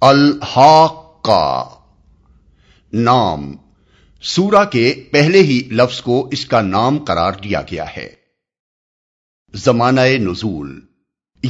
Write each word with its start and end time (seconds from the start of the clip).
الحاق 0.00 1.22
کا 1.22 1.64
نام۔ 2.92 3.52
سورہ 4.22 4.64
کے 4.64 4.94
پہلے 5.10 5.42
ہی 5.42 5.62
لفظ 5.70 6.00
کو 6.00 6.28
اس 6.32 6.46
کا 6.46 6.60
نام 6.60 6.98
قرار 6.98 7.32
دیا 7.32 7.62
گیا 7.62 7.84
ہے۔ 7.96 8.08
زمانہ 9.54 10.00
نزول۔ 10.00 10.80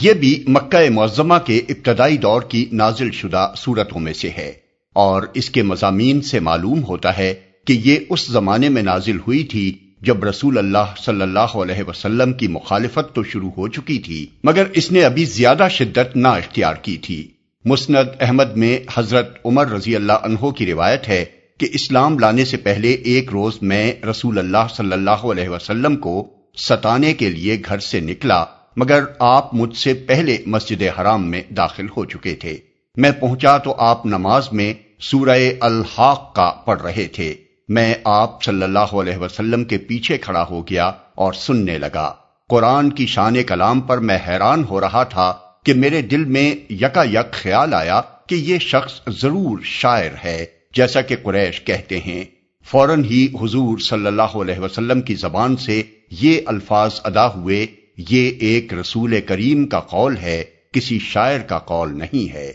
یہ 0.00 0.12
بھی 0.12 0.44
مکہ 0.48 0.90
معظمہ 0.90 1.34
کے 1.46 1.60
ابتدائی 1.68 2.16
دور 2.16 2.42
کی 2.42 2.66
نازل 2.72 3.10
شدہ 3.10 3.52
صورتوں 3.56 4.00
میں 4.00 4.12
سے 4.12 4.30
ہے۔ 4.30 4.52
اور 4.92 5.22
اس 5.34 5.50
کے 5.50 5.62
مضامین 5.62 6.20
سے 6.20 6.40
معلوم 6.40 6.84
ہوتا 6.84 7.18
ہے 7.18 7.34
کہ 7.66 7.72
یہ 7.84 7.98
اس 8.08 8.26
زمانے 8.26 8.68
میں 8.68 8.82
نازل 8.82 9.18
ہوئی 9.18 9.44
تھی 9.44 9.78
جب 10.02 10.24
رسول 10.24 10.58
اللہ 10.58 10.94
صلی 10.98 11.22
اللہ 11.22 11.38
علیہ 11.38 11.82
وسلم 11.88 12.32
کی 12.32 12.48
مخالفت 12.48 13.14
تو 13.14 13.24
شروع 13.24 13.50
ہو 13.56 13.68
چکی 13.68 13.98
تھی، 13.98 14.26
مگر 14.44 14.64
اس 14.72 14.92
نے 14.92 15.04
ابھی 15.04 15.24
زیادہ 15.24 15.68
شدت 15.70 16.16
نہ 16.16 16.28
اختیار 16.28 16.74
کی 16.74 16.96
تھی۔ 16.96 17.33
مسند 17.66 18.08
احمد 18.20 18.56
میں 18.56 18.78
حضرت 18.94 19.38
عمر 19.44 19.66
رضی 19.66 19.96
اللہ 19.96 20.12
عنہ 20.12 20.50
کی 20.50 20.66
روایت 20.66 21.08
ہے 21.08 21.24
کہ 21.58 21.68
اسلام 21.72 22.18
لانے 22.18 22.44
سے 22.44 22.56
پہلے 22.56 22.90
ایک 22.92 23.30
روز 23.30 23.62
میں 23.62 23.92
رسول 24.10 24.38
اللہ 24.38 24.66
صلی 24.76 24.92
اللہ 24.92 25.10
علیہ 25.10 25.48
وسلم 25.48 25.96
کو 25.96 26.28
ستانے 26.56 27.14
کے 27.14 27.30
لیے 27.30 27.62
گھر 27.68 27.78
سے 27.78 28.00
نکلا، 28.00 28.44
مگر 28.76 29.04
آپ 29.18 29.54
مجھ 29.54 29.76
سے 29.76 29.94
پہلے 29.94 30.38
مسجد 30.46 30.82
حرام 31.00 31.30
میں 31.30 31.42
داخل 31.56 31.86
ہو 31.96 32.04
چکے 32.04 32.34
تھے۔ 32.34 32.56
میں 32.96 33.10
پہنچا 33.10 33.58
تو 33.58 33.74
آپ 33.78 34.06
نماز 34.06 34.52
میں 34.52 34.74
سورہ 35.00 35.38
الحاق 35.60 36.34
کا 36.34 36.52
پڑھ 36.64 36.82
رہے 36.82 37.06
تھے۔ 37.06 37.34
میں 37.68 37.94
آپ 38.04 38.42
صلی 38.42 38.62
اللہ 38.62 38.94
علیہ 38.94 39.16
وسلم 39.16 39.64
کے 39.64 39.78
پیچھے 39.78 40.18
کھڑا 40.18 40.44
ہو 40.50 40.62
گیا 40.62 40.86
اور 41.14 41.32
سننے 41.32 41.78
لگا۔ 41.78 42.14
قرآن 42.48 42.90
کی 42.90 43.06
شان 43.06 43.42
کلام 43.42 43.80
پر 43.80 43.98
میں 43.98 44.18
حیران 44.28 44.64
ہو 44.64 44.80
رہا 44.80 45.02
تھا 45.02 45.32
کہ 45.64 45.74
میرے 45.74 46.02
دل 46.02 46.24
میں 46.24 46.72
یکا 46.72 47.02
یک 47.02 47.32
خیال 47.32 47.74
آیا 47.74 48.00
کہ 48.26 48.34
یہ 48.34 48.58
شخص 48.58 49.00
ضرور 49.20 49.58
شاعر 49.62 50.10
ہے، 50.24 50.46
جیسا 50.74 51.00
کہ 51.00 51.16
قریش 51.22 51.60
کہتے 51.60 52.00
ہیں۔ 52.00 52.24
فوراً 52.66 53.04
ہی 53.04 53.28
حضور 53.42 53.78
صلی 53.78 54.06
اللہ 54.06 54.22
علیہ 54.22 54.58
وسلم 54.58 55.00
کی 55.00 55.14
زبان 55.14 55.56
سے 55.56 55.82
یہ 56.10 56.40
الفاظ 56.46 57.00
ادا 57.04 57.26
ہوئے، 57.34 57.66
یہ 58.10 58.30
ایک 58.38 58.74
رسول 58.74 59.20
کریم 59.20 59.66
کا 59.66 59.80
قول 59.80 60.16
ہے، 60.16 60.44
کسی 60.72 60.98
شاعر 60.98 61.38
کا 61.38 61.58
قول 61.58 61.98
نہیں 61.98 62.32
ہے۔ 62.32 62.52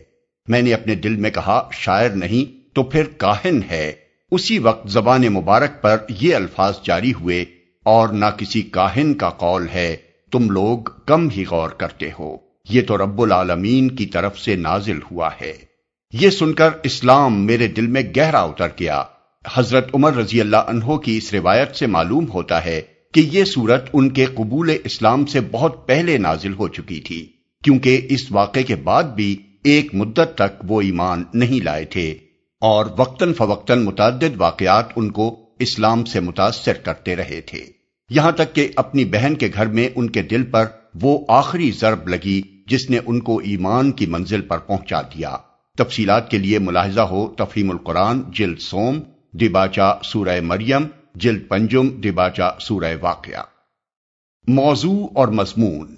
میں 0.47 0.62
نے 0.62 0.73
اپنے 0.73 0.95
دل 0.95 1.16
میں 1.16 1.30
کہا، 1.30 1.69
شاعر 1.73 2.09
نہیں، 2.09 2.75
تو 2.75 2.84
پھر 2.84 3.03
کاہن 3.17 3.59
ہے۔ 3.72 3.91
اسی 4.31 4.59
وقت 4.59 4.89
زبان 4.89 5.22
مبارک 5.22 5.81
پر 5.81 5.97
یہ 6.09 6.36
الفاظ 6.36 6.73
جاری 6.84 7.14
ہوئے، 7.14 7.45
اور 7.84 8.08
نہ 8.08 8.25
کسی 8.38 8.62
کاہن 8.62 9.14
کا 9.14 9.30
قول 9.30 9.67
ہے، 9.73 9.95
تم 10.31 10.50
لوگ 10.50 10.78
کم 11.06 11.30
ہی 11.30 11.44
غور 11.52 11.69
کرتے 11.69 12.09
ہو۔ 12.19 12.48
یہ 12.70 12.81
تو 12.81 12.98
رب 12.98 13.22
العالمین 13.22 13.92
کی 13.92 14.06
طرف 14.06 14.39
سے 14.39 14.56
نازل 14.56 15.00
ہوا 15.12 15.30
ہے۔ 15.42 15.53
یہ 16.14 16.30
سن 16.30 16.53
کر 16.53 16.70
اسلام 16.84 17.45
میرے 17.45 17.67
دل 17.67 17.88
میں 17.88 18.02
گہرا 18.17 18.42
اتر 18.42 18.67
گیا۔ 18.80 19.03
حضرت 19.53 19.89
عمر 19.94 20.16
رضی 20.16 20.42
اللہ 20.42 20.58
عنہ 20.58 20.95
کی 20.95 21.17
اس 21.17 21.34
روایت 21.34 21.75
سے 21.75 21.88
معلوم 21.88 22.25
ہوتا 22.34 22.66
ہے 22.66 22.81
کہ 23.14 23.30
یہ 23.31 23.44
صورت 23.44 23.90
ان 23.94 24.09
کے 24.09 24.25
قبول 24.25 24.72
اسلام 24.84 25.25
سے 25.25 25.40
بہت 25.52 25.88
پہلے 25.88 26.17
نازل 26.17 26.53
ہو 26.53 26.67
چکی 26.67 27.00
تھی، 27.00 27.25
کیونکہ 27.64 28.08
اس 28.09 28.31
واقعے 28.31 28.64
کے 28.64 28.75
بعد 28.75 29.03
بھی 29.03 29.38
ایک 29.64 29.95
مدت 29.95 30.36
تک 30.36 30.64
وہ 30.64 30.81
ایمان 30.81 31.23
نہیں 31.34 31.64
لائے 31.64 31.86
تھے 31.86 32.16
اور 32.62 32.86
وقتاً 32.97 33.34
فوقتاً 33.34 33.84
متعدد 33.84 34.36
واقعات 34.38 34.86
ان 34.95 35.12
کو 35.12 35.50
اسلام 35.59 36.06
سے 36.06 36.20
متاثر 36.20 36.73
کرتے 36.73 37.16
رہے 37.16 37.42
تھے۔ 37.42 37.66
یہاں 38.09 38.31
تک 38.31 38.56
کہ 38.56 38.70
اپنی 38.75 39.06
بہن 39.06 39.36
کے 39.36 39.50
گھر 39.53 39.66
میں 39.66 39.90
ان 39.95 40.09
کے 40.09 40.22
دل 40.22 40.44
پر 40.44 40.66
وہ 41.02 41.25
آخری 41.28 41.72
ضرب 41.72 42.08
لگی 42.08 42.42
جس 42.70 42.89
نے 42.89 43.00
ان 43.06 43.20
کو 43.20 43.38
ایمان 43.38 43.92
کی 43.92 44.06
منزل 44.06 44.42
پر 44.42 44.58
پہنچا 44.58 45.02
دیا۔ 45.02 45.38
تفصیلات 45.78 46.31
کے 46.31 46.38
لیے 46.38 46.59
ملاحظہ 46.59 47.02
ہو 47.02 47.34
تفہیم 47.38 47.72
القرآن، 47.72 48.22
جلد 48.31 48.59
سوم 48.59 49.00
دباچا 49.34 49.94
سورہ 50.03 50.42
مریم، 50.42 50.88
جلد 51.16 51.47
پنجم 51.50 51.88
دباچا 51.88 52.50
سورہ 52.59 52.95
واقعہ۔ 53.02 53.44
موضوع 54.47 55.07
اور 55.16 55.28
مضمون۔ 55.28 55.96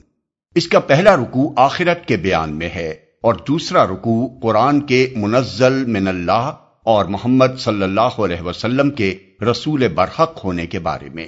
اس 0.55 0.67
کا 0.67 0.79
پہلا 0.79 1.15
رکو 1.15 1.53
آخرت 1.55 2.07
کے 2.07 2.17
بیان 2.17 2.55
میں 2.55 2.69
ہے 2.75 2.89
اور 3.23 3.33
دوسرا 3.33 3.85
رکو 3.85 4.39
قرآن 4.41 4.81
کے 4.81 5.13
منزل 5.15 5.85
من 5.85 6.07
اللہ 6.07 6.55
اور 6.83 7.05
محمد 7.05 7.59
صلی 7.59 7.83
اللہ 7.83 8.19
علیہ 8.19 8.41
وسلم 8.41 8.89
کے 8.89 9.15
رسول 9.51 9.87
برحق 9.87 10.39
ہونے 10.43 10.65
کے 10.67 10.79
بارے 10.79 11.09
میں۔ 11.09 11.27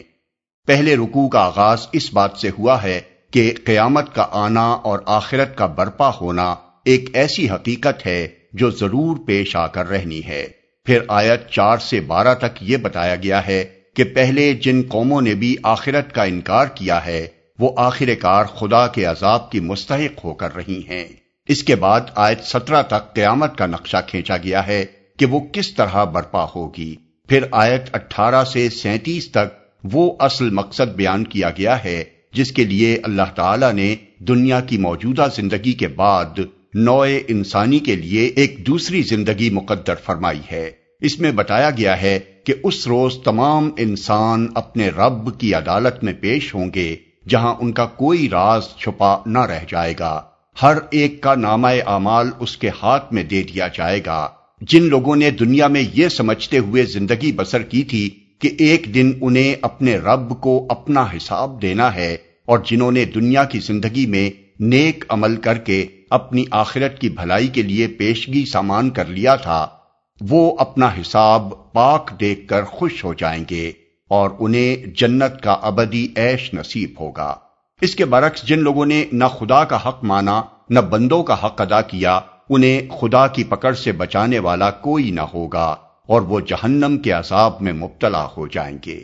پہلے 0.67 0.95
رکو 0.95 1.27
کا 1.27 1.39
آغاز 1.39 1.87
اس 1.91 2.13
بات 2.13 2.37
سے 2.37 2.49
ہوا 2.59 2.83
ہے 2.83 3.01
کہ 3.33 3.53
قیامت 3.65 4.15
کا 4.15 4.27
آنا 4.31 4.71
اور 4.71 4.99
آخرت 5.05 5.57
کا 5.57 5.65
برپا 5.65 6.11
ہونا 6.21 6.55
ایک 6.85 7.09
ایسی 7.13 7.49
حقیقت 7.49 8.07
ہے 8.07 8.27
جو 8.53 8.71
ضرور 8.71 9.17
پیش 9.27 9.55
آ 9.55 9.67
کر 9.67 9.89
رہنی 9.89 10.21
ہے۔ 10.27 10.47
پھر 10.85 10.99
آیت 11.07 11.49
چار 11.49 11.77
سے 11.77 12.01
بارہ 12.01 12.33
تک 12.33 12.57
یہ 12.61 12.77
بتایا 12.77 13.15
گیا 13.15 13.47
ہے 13.47 13.65
کہ 13.95 14.03
پہلے 14.03 14.53
جن 14.53 14.81
قوموں 14.87 15.21
نے 15.21 15.35
بھی 15.35 15.55
آخرت 15.63 16.13
کا 16.13 16.23
انکار 16.23 16.67
کیا 16.67 17.05
ہے، 17.05 17.27
وہ 17.59 17.71
آخر 17.77 18.09
کار 18.21 18.45
خدا 18.45 18.87
کے 18.87 19.05
عذاب 19.05 19.51
کی 19.51 19.59
مستحق 19.59 20.25
ہو 20.25 20.33
کر 20.33 20.55
رہی 20.55 20.81
ہیں۔ 20.89 21.05
اس 21.47 21.63
کے 21.63 21.75
بعد 21.75 22.01
آیت 22.15 22.43
سترہ 22.43 22.81
تک 22.81 23.15
قیامت 23.15 23.57
کا 23.57 23.65
نقشہ 23.65 23.97
کھینچا 24.07 24.37
گیا 24.37 24.67
ہے 24.67 24.85
کہ 25.19 25.25
وہ 25.25 25.39
کس 25.39 25.75
طرح 25.75 26.03
برپا 26.03 26.45
ہوگی۔ 26.55 26.95
پھر 27.29 27.43
آیت 27.51 27.95
اٹھارہ 27.95 28.43
سے 28.43 28.69
سینتیس 28.69 29.31
تک 29.31 29.57
وہ 29.83 30.15
اصل 30.19 30.49
مقصد 30.49 30.95
بیان 30.95 31.23
کیا 31.23 31.49
گیا 31.49 31.83
ہے 31.83 32.03
جس 32.33 32.51
کے 32.51 32.63
لیے 32.63 32.99
اللہ 33.03 33.21
تعالی 33.35 33.71
نے 33.73 33.95
دنیا 34.19 34.59
کی 34.59 34.77
موجودہ 34.77 35.27
زندگی 35.35 35.73
کے 35.73 35.87
بعد 35.87 36.39
نوئے 36.73 37.23
انسانی 37.27 37.79
کے 37.79 37.95
لیے 37.95 38.25
ایک 38.25 38.67
دوسری 38.67 39.01
زندگی 39.01 39.49
مقدر 39.49 39.95
فرمائی 39.95 40.39
ہے۔ 40.51 40.71
اس 41.01 41.19
میں 41.19 41.31
بتایا 41.31 41.69
گیا 41.69 42.01
ہے 42.01 42.19
کہ 42.43 42.53
اس 42.63 42.87
روز 42.87 43.17
تمام 43.23 43.69
انسان 43.77 44.47
اپنے 44.55 44.89
رب 44.89 45.39
کی 45.39 45.53
عدالت 45.53 46.03
میں 46.03 46.13
پیش 46.13 46.55
ہوں 46.55 46.69
گے، 46.75 46.95
جہاں 47.29 47.55
ان 47.59 47.71
کا 47.71 47.85
کوئی 47.85 48.29
راز 48.29 48.63
چھپا 48.79 49.17
نہ 49.25 49.39
رہ 49.39 49.59
جائے 49.69 49.93
گا۔ 49.99 50.21
ہر 50.61 50.77
ایک 50.91 51.21
کا 51.21 51.35
نامہ 51.35 51.67
اعمال 51.67 52.29
اس 52.39 52.57
کے 52.57 52.69
ہاتھ 52.83 53.13
میں 53.13 53.23
دے 53.23 53.43
دیا 53.43 53.67
جائے 53.67 54.01
گا۔ 54.05 54.29
جن 54.61 54.83
لوگوں 54.83 55.15
نے 55.15 55.29
دنیا 55.29 55.67
میں 55.67 55.83
یہ 55.93 56.07
سمجھتے 56.07 56.57
ہوئے 56.57 56.83
زندگی 56.83 57.31
بسر 57.31 57.61
کی 57.61 57.83
تھی 57.83 58.09
کہ 58.39 58.49
ایک 58.59 58.95
دن 58.95 59.11
انہیں 59.21 59.55
اپنے 59.61 59.97
رب 59.97 60.41
کو 60.41 60.65
اپنا 60.69 61.01
حساب 61.01 61.61
دینا 61.61 61.95
ہے 61.95 62.17
اور 62.45 62.59
جنہوں 62.65 62.91
نے 62.91 63.05
دنیا 63.05 63.43
کی 63.43 63.59
زندگی 63.59 64.05
میں 64.05 64.29
نیک 64.59 65.03
عمل 65.09 65.35
کر 65.35 65.57
کے 65.57 65.85
اپنی 66.09 66.45
آخرت 66.51 66.99
کی 66.99 67.09
بھلائی 67.09 67.47
کے 67.47 67.61
لیے 67.61 67.87
پیشگی 67.87 68.45
سامان 68.45 68.89
کر 68.89 69.05
لیا 69.05 69.35
تھا، 69.35 69.67
وہ 70.21 70.55
اپنا 70.59 70.87
حساب 71.01 71.73
پاک 71.73 72.11
دیکھ 72.19 72.47
کر 72.47 72.63
خوش 72.63 73.03
ہو 73.05 73.13
جائیں 73.13 73.43
گے 73.49 73.71
اور 74.09 74.29
انہیں 74.39 74.75
جنت 74.75 75.41
کا 75.41 75.51
ابدی 75.51 76.07
ایش 76.15 76.53
نصیب 76.53 76.89
ہوگا۔ 76.99 77.35
اس 77.81 77.95
کے 77.95 78.05
برعکس 78.05 78.43
جن 78.43 78.59
لوگوں 78.59 78.85
نے 78.85 79.05
نہ 79.11 79.25
خدا 79.25 79.63
کا 79.63 79.87
حق 79.87 80.03
مانا، 80.03 80.41
نہ 80.69 80.79
بندوں 80.79 81.23
کا 81.23 81.45
حق 81.45 81.61
ادا 81.61 81.81
کیا، 81.81 82.19
انہیں 82.49 82.89
خدا 82.89 83.27
کی 83.27 83.43
پکڑ 83.43 83.73
سے 83.73 83.91
بچانے 83.91 84.39
والا 84.39 84.71
کوئی 84.71 85.11
نہ 85.11 85.21
ہوگا۔ 85.21 85.75
اور 86.07 86.21
وہ 86.21 86.39
جہنم 86.39 86.97
کے 86.97 87.11
عذاب 87.11 87.61
میں 87.61 87.73
مبتلا 87.73 88.27
ہو 88.37 88.47
جائیں 88.47 88.77
گے۔ 88.85 88.99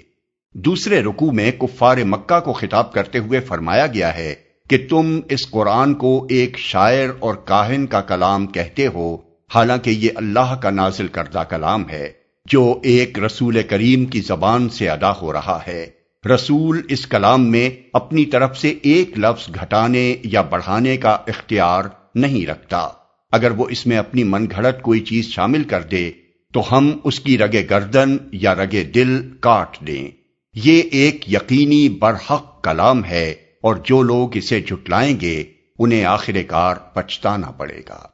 دوسرے 0.53 1.01
رکو 1.01 1.31
میں 1.31 1.51
کفار 1.51 1.97
مکہ 1.97 2.39
کو 2.39 2.53
خطاب 2.53 2.93
کرتے 2.93 3.17
ہوئے 3.17 3.39
فرمایا 3.39 3.87
گیا 3.87 4.15
ہے 4.15 4.35
کہ 4.69 4.87
تم 4.89 5.19
اس 5.29 5.49
قرآن 5.51 5.93
کو 5.93 6.27
ایک 6.29 6.57
شاعر 6.57 7.07
اور 7.19 7.35
کاہن 7.35 7.85
کا 7.85 8.01
کلام 8.01 8.47
کہتے 8.47 8.87
ہو۔ 8.87 9.17
حالانکہ 9.55 9.89
یہ 9.89 10.09
اللہ 10.15 10.55
کا 10.61 10.69
نازل 10.69 11.07
کردہ 11.07 11.43
کلام 11.49 11.89
ہے 11.89 12.11
جو 12.45 12.79
ایک 12.83 13.19
رسول 13.19 13.61
کریم 13.61 14.05
کی 14.05 14.21
زبان 14.21 14.69
سے 14.69 14.89
ادا 14.89 15.11
ہو 15.11 15.33
رہا 15.33 15.59
ہے۔ 15.67 15.87
رسول 16.25 16.81
اس 16.89 17.07
کلام 17.07 17.51
میں 17.51 17.69
اپنی 17.93 18.25
طرف 18.25 18.59
سے 18.59 18.75
ایک 18.81 19.19
لفظ 19.19 19.55
گھٹانے 19.55 20.15
یا 20.23 20.41
بڑھانے 20.41 20.97
کا 20.97 21.09
اختیار 21.09 21.83
نہیں 22.15 22.47
رکھتا۔ 22.47 22.87
اگر 23.31 23.51
وہ 23.51 23.65
اس 23.69 23.85
میں 23.85 23.97
اپنی 23.97 24.23
من 24.23 24.47
گھڑت 24.51 24.81
کوئی 24.81 24.99
چیز 24.99 25.25
شامل 25.25 25.63
کر 25.63 25.81
دے 25.81 26.11
تو 26.53 26.77
ہم 26.77 26.97
اس 27.03 27.19
کی 27.19 27.37
رگے 27.37 27.67
گردن 27.69 28.17
یا 28.31 28.55
رگے 28.55 28.83
دل 28.83 29.29
کاٹ 29.39 29.87
دیں۔ 29.87 30.07
یہ 30.53 30.81
ایک 30.91 31.33
یقینی 31.33 31.89
برحق 31.89 32.63
کلام 32.63 33.05
ہے 33.05 33.31
اور 33.63 33.75
جو 33.75 34.03
لوگ 34.03 34.37
اسے 34.37 34.61
جھٹلائیں 34.61 35.19
گے، 35.21 35.43
انہیں 35.79 36.05
آخر 36.05 36.33
کار 36.47 36.75
پچھتانا 36.75 37.51
پڑے 37.51 37.81
گا۔ 37.89 38.07